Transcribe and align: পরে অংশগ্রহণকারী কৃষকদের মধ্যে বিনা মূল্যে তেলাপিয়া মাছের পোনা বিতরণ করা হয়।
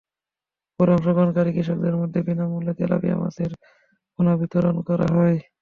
পরে 0.79 0.91
অংশগ্রহণকারী 0.93 1.51
কৃষকদের 1.53 1.95
মধ্যে 1.95 2.19
বিনা 2.27 2.45
মূল্যে 2.47 2.73
তেলাপিয়া 2.79 3.15
মাছের 3.15 3.51
পোনা 4.19 4.33
বিতরণ 4.39 4.75
করা 4.87 5.07
হয়। 5.15 5.37